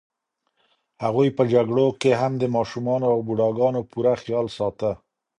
هغوی 1.03 1.29
په 1.37 1.43
جګړو 1.53 1.87
کې 2.01 2.11
هم 2.21 2.33
د 2.37 2.43
ماشومانو 2.55 3.05
او 3.13 3.19
بوډاګانو 3.27 3.81
پوره 3.91 4.13
خیال 4.21 4.45
ساته. 4.57 4.91